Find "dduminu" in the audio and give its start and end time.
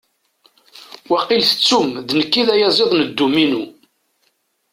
3.05-3.63